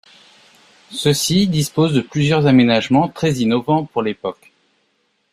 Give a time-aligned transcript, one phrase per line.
[0.89, 4.51] Ceux-ci disposent de plusieurs aménagements très innovants pour l'époque.